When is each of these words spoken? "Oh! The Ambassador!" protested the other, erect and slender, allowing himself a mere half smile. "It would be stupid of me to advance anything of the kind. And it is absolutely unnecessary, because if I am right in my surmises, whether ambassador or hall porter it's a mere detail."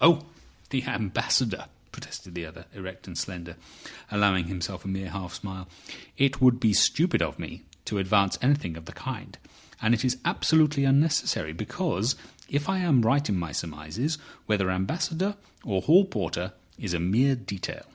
"Oh! 0.00 0.26
The 0.70 0.82
Ambassador!" 0.82 1.66
protested 1.92 2.34
the 2.34 2.44
other, 2.44 2.64
erect 2.74 3.06
and 3.06 3.16
slender, 3.16 3.56
allowing 4.10 4.46
himself 4.48 4.84
a 4.84 4.88
mere 4.88 5.10
half 5.10 5.32
smile. 5.34 5.68
"It 6.18 6.40
would 6.40 6.58
be 6.58 6.72
stupid 6.72 7.22
of 7.22 7.38
me 7.38 7.62
to 7.84 7.98
advance 7.98 8.36
anything 8.42 8.76
of 8.76 8.86
the 8.86 8.92
kind. 8.92 9.38
And 9.80 9.94
it 9.94 10.04
is 10.04 10.18
absolutely 10.24 10.82
unnecessary, 10.84 11.52
because 11.52 12.16
if 12.48 12.68
I 12.68 12.78
am 12.78 13.02
right 13.02 13.28
in 13.28 13.36
my 13.38 13.52
surmises, 13.52 14.18
whether 14.46 14.72
ambassador 14.72 15.36
or 15.62 15.82
hall 15.82 16.04
porter 16.04 16.54
it's 16.76 16.92
a 16.92 16.98
mere 16.98 17.36
detail." 17.36 17.86